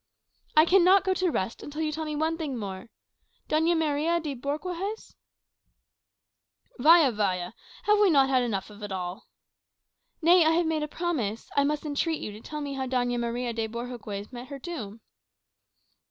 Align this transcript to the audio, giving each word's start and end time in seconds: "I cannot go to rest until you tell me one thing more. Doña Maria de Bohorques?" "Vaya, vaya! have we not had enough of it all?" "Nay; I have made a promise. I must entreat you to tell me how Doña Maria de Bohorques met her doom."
"I 0.57 0.65
cannot 0.65 1.03
go 1.03 1.13
to 1.13 1.29
rest 1.29 1.61
until 1.61 1.83
you 1.83 1.91
tell 1.91 2.05
me 2.05 2.15
one 2.15 2.35
thing 2.35 2.57
more. 2.57 2.89
Doña 3.47 3.77
Maria 3.77 4.19
de 4.19 4.33
Bohorques?" 4.33 5.13
"Vaya, 6.79 7.11
vaya! 7.11 7.51
have 7.83 7.99
we 7.99 8.09
not 8.09 8.27
had 8.27 8.41
enough 8.41 8.71
of 8.71 8.81
it 8.81 8.91
all?" 8.91 9.27
"Nay; 10.19 10.43
I 10.43 10.53
have 10.53 10.65
made 10.65 10.81
a 10.81 10.87
promise. 10.87 11.51
I 11.55 11.63
must 11.65 11.85
entreat 11.85 12.19
you 12.19 12.31
to 12.31 12.41
tell 12.41 12.61
me 12.61 12.73
how 12.73 12.87
Doña 12.87 13.19
Maria 13.19 13.53
de 13.53 13.67
Bohorques 13.67 14.31
met 14.31 14.47
her 14.47 14.57
doom." 14.57 15.01